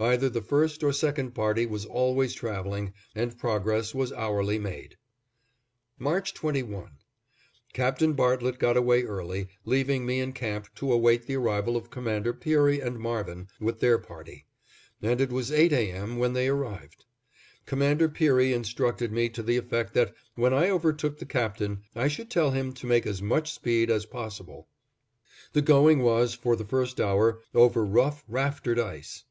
Either 0.00 0.30
the 0.30 0.40
first 0.40 0.82
or 0.82 0.90
second 0.90 1.32
party 1.34 1.66
was 1.66 1.84
always 1.84 2.32
traveling, 2.32 2.94
and 3.14 3.36
progress 3.38 3.94
was 3.94 4.10
hourly 4.14 4.58
made. 4.58 4.96
March 5.98 6.32
21: 6.32 6.92
Captain 7.74 8.14
Bartlett 8.14 8.58
got 8.58 8.78
away 8.78 9.02
early, 9.02 9.48
leaving 9.66 10.06
me 10.06 10.18
in 10.18 10.32
camp 10.32 10.74
to 10.74 10.90
await 10.90 11.26
the 11.26 11.36
arrival 11.36 11.76
of 11.76 11.90
Commander 11.90 12.32
Peary 12.32 12.80
and 12.80 12.98
Marvin, 12.98 13.48
with 13.60 13.80
their 13.80 13.98
party; 13.98 14.46
and 15.02 15.20
it 15.20 15.30
was 15.30 15.52
eight 15.52 15.74
A. 15.74 15.92
M. 15.92 16.16
when 16.16 16.32
they 16.32 16.48
arrived. 16.48 17.04
Commander 17.66 18.08
Peary 18.08 18.54
instructed 18.54 19.12
me 19.12 19.28
to 19.28 19.42
the 19.42 19.58
effect 19.58 19.92
that, 19.92 20.14
when 20.36 20.54
I 20.54 20.70
overtook 20.70 21.18
the 21.18 21.26
Captain, 21.26 21.82
I 21.94 22.08
should 22.08 22.30
tell 22.30 22.50
him 22.52 22.72
to 22.72 22.86
make 22.86 23.04
as 23.06 23.20
much 23.20 23.52
speed 23.52 23.90
as 23.90 24.06
possible. 24.06 24.68
The 25.52 25.60
going 25.60 25.98
was, 25.98 26.32
for 26.32 26.56
the 26.56 26.64
first 26.64 26.98
hour, 26.98 27.42
over 27.54 27.84
rough, 27.84 28.24
raftered 28.26 28.78
ice. 28.80 29.24